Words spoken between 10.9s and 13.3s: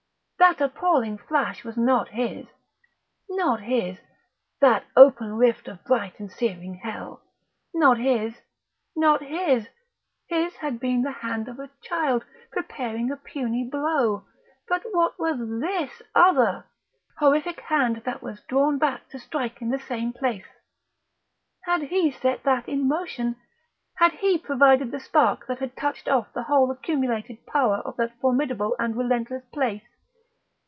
the hand of a child, preparing a